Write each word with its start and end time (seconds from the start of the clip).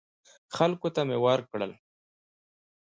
خلکو 0.55 0.87
ته 0.95 1.01
مې 1.07 1.17
ورکړل. 1.25 1.71